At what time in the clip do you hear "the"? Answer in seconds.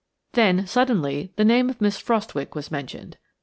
1.35-1.45